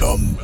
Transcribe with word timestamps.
Welcome. 0.00 0.36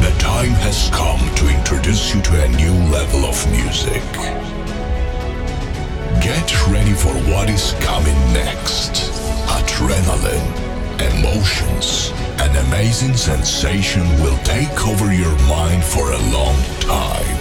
The 0.00 0.14
time 0.18 0.54
has 0.64 0.88
come 0.90 1.20
to 1.34 1.48
introduce 1.54 2.14
you 2.14 2.22
to 2.22 2.44
a 2.44 2.48
new 2.48 2.72
level 2.90 3.26
of 3.26 3.50
music. 3.50 4.02
Get 6.22 6.68
ready 6.68 6.94
for 6.94 7.12
what 7.28 7.50
is 7.50 7.74
coming 7.80 8.16
next. 8.32 9.10
Adrenaline, 9.46 10.48
emotions, 11.18 12.12
an 12.40 12.56
amazing 12.68 13.14
sensation 13.14 14.08
will 14.22 14.38
take 14.38 14.86
over 14.88 15.12
your 15.12 15.36
mind 15.48 15.84
for 15.84 16.12
a 16.12 16.18
long 16.32 16.56
time. 16.80 17.36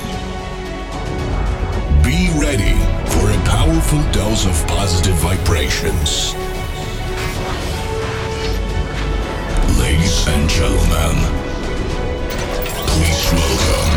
Be 2.03 2.29
ready 2.35 2.75
for 3.07 3.29
a 3.31 3.41
powerful 3.45 4.01
dose 4.11 4.45
of 4.45 4.67
positive 4.67 5.15
vibrations. 5.15 6.35
And 10.13 10.49
gentlemen, 10.49 11.15
please 12.85 13.31
welcome 13.31 13.91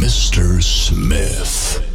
Mr. 0.00 0.60
Smith. 0.62 1.91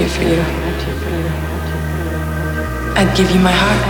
For 0.00 0.22
you. 0.22 0.40
I'd 2.96 3.14
give 3.14 3.30
you 3.30 3.40
my 3.40 3.52
heart. 3.52 3.81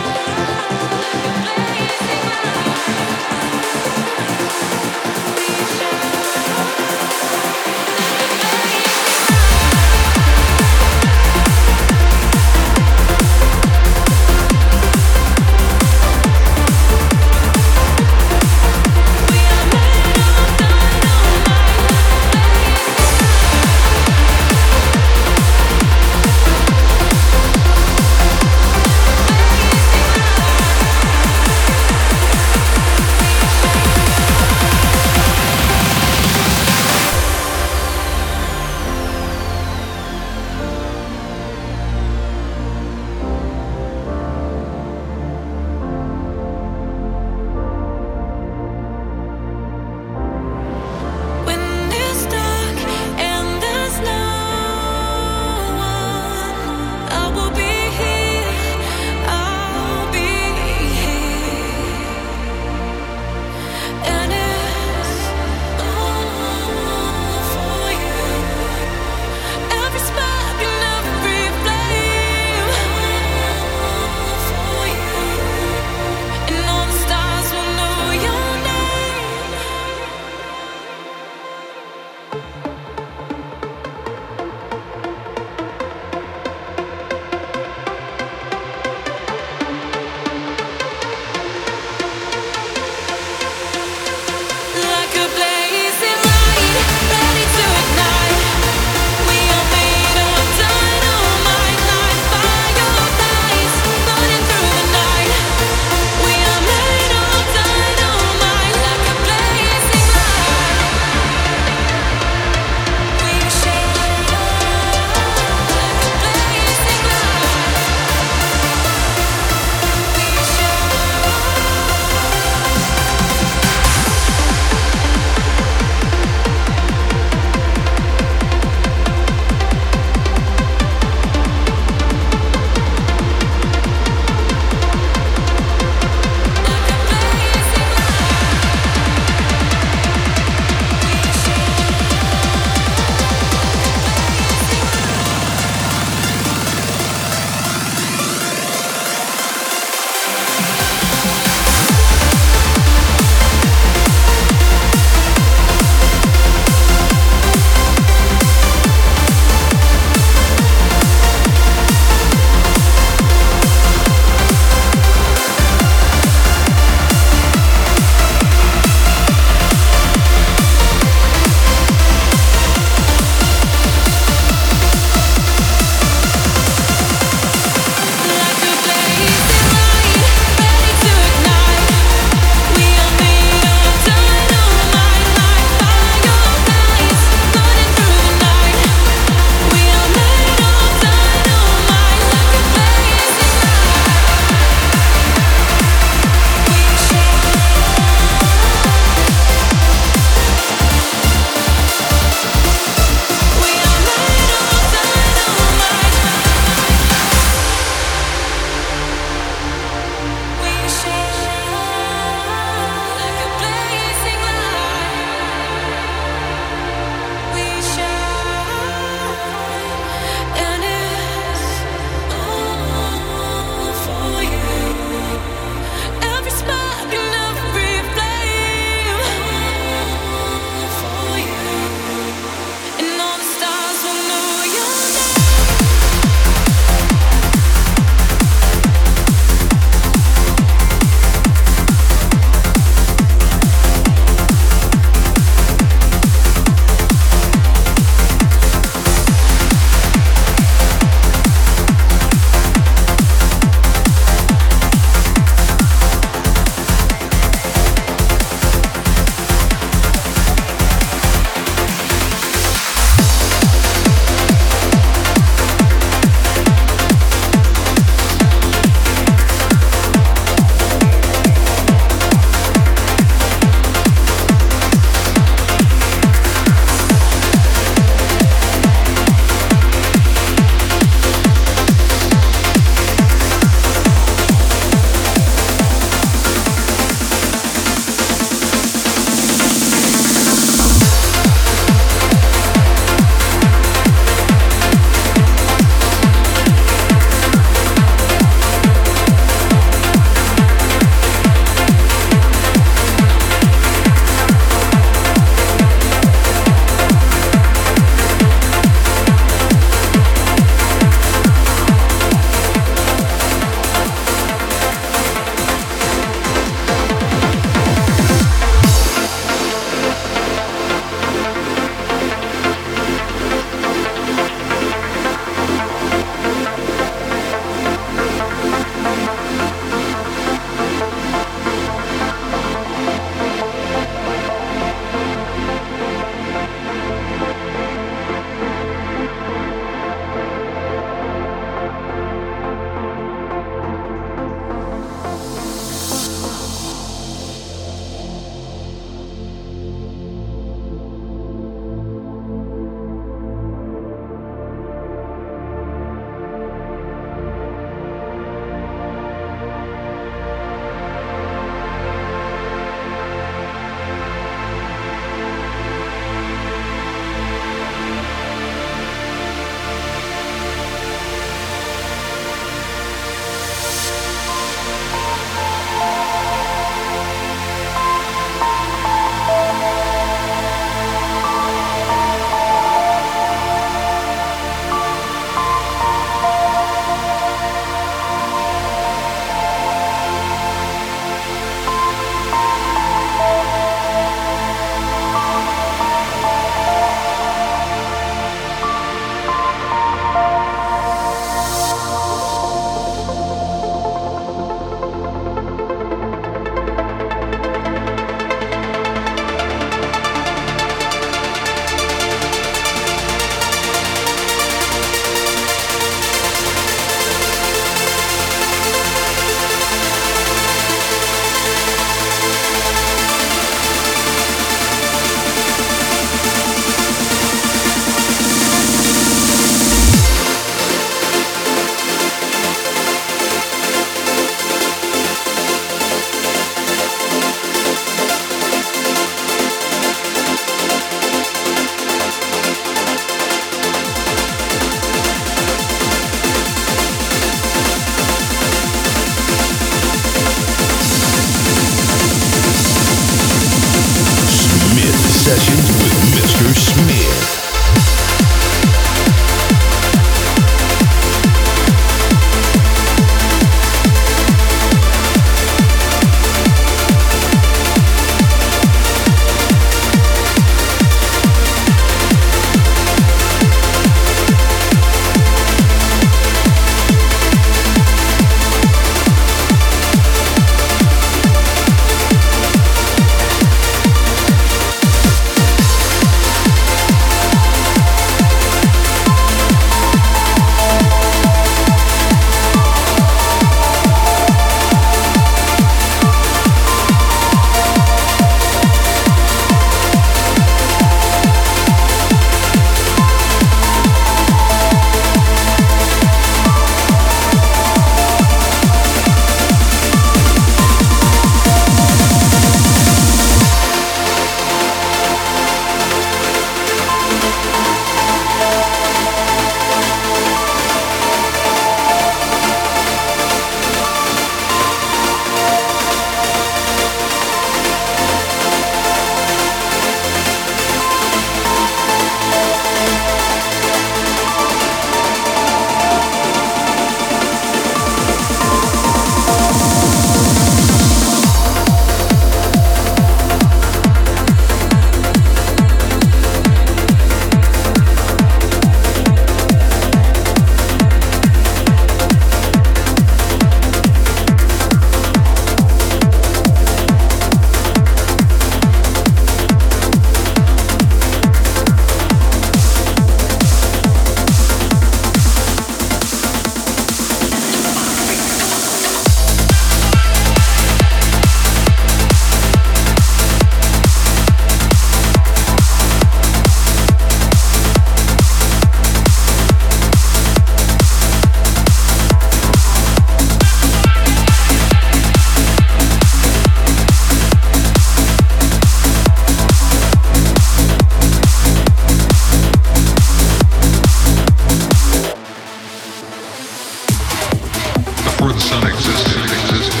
Before 598.48 598.60
the 598.60 598.66
sun 598.66 598.86
existed, 598.86 599.36
it 599.44 599.52
existed. 599.52 600.00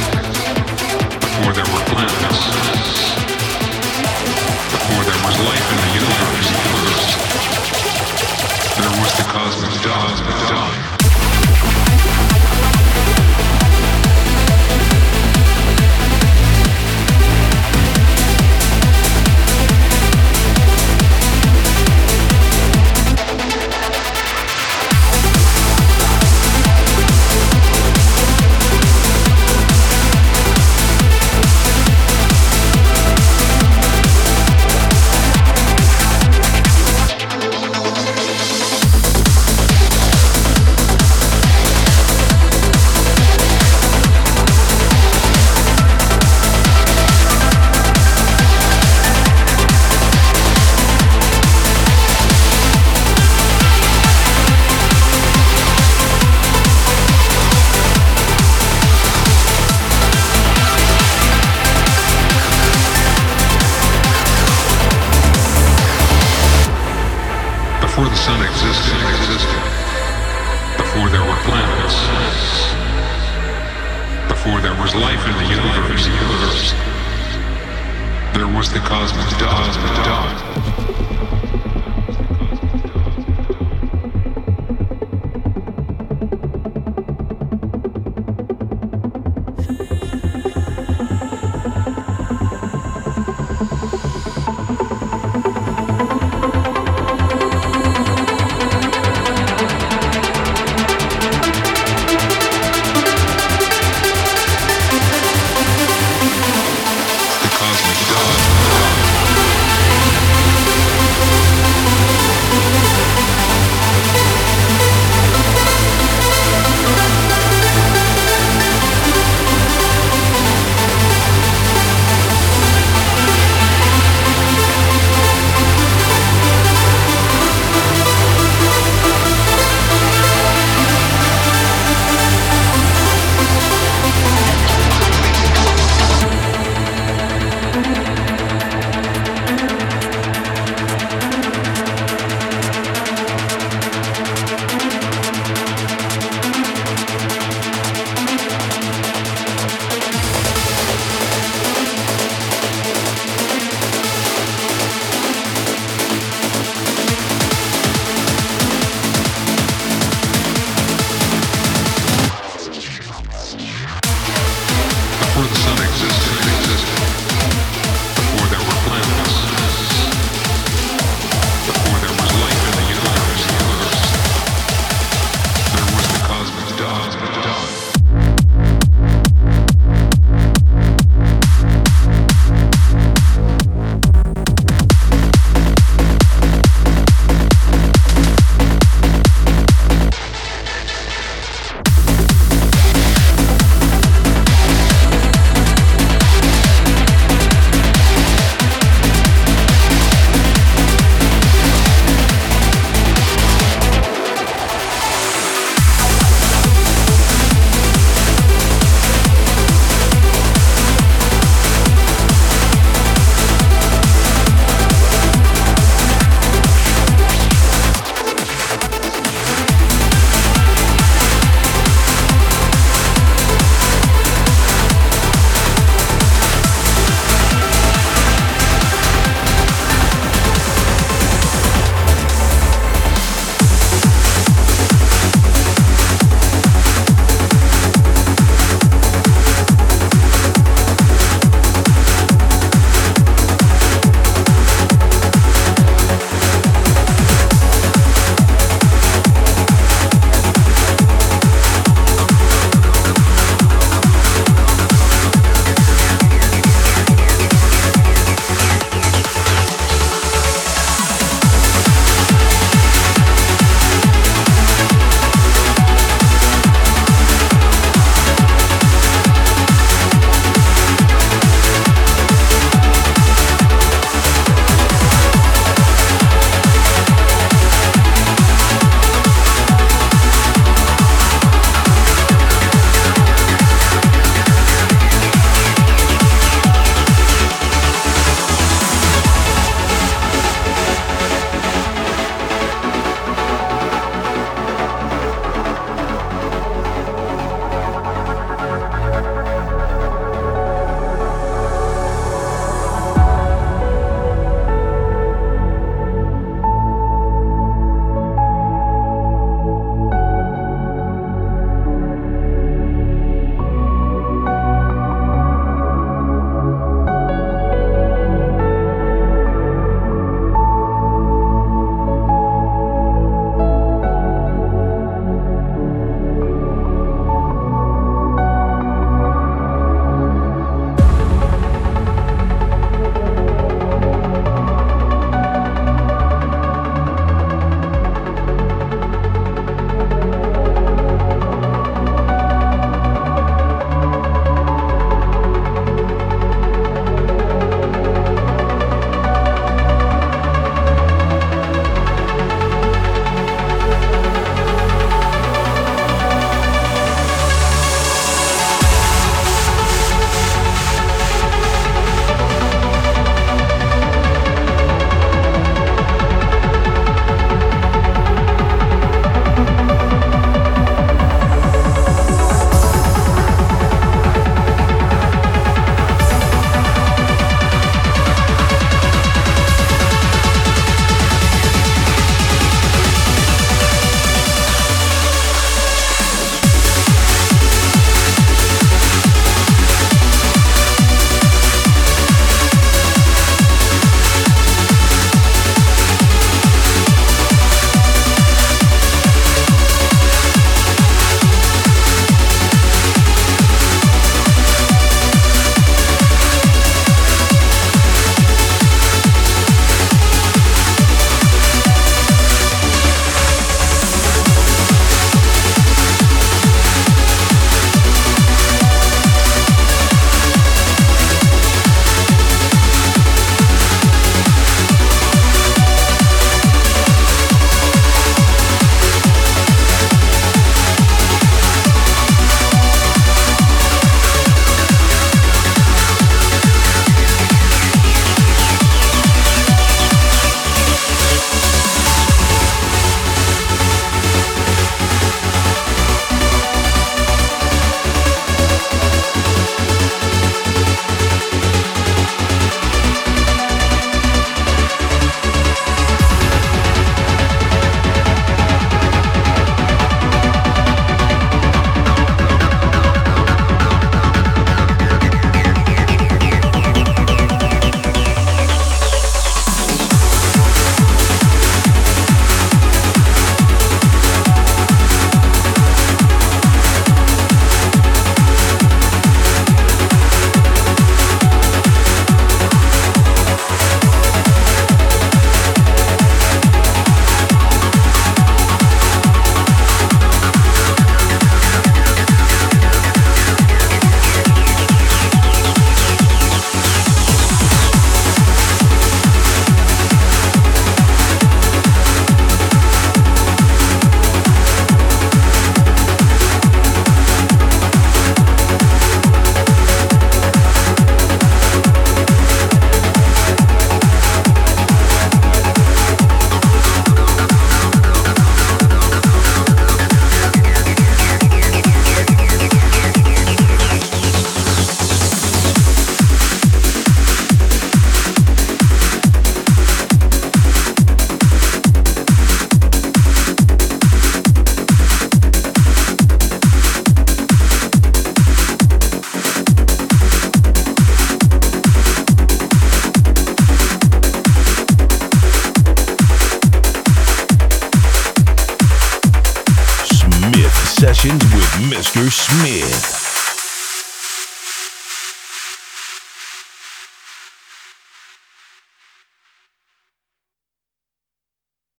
Before 1.20 1.52
there 1.52 1.64
were 1.64 1.84
planets. 1.84 2.17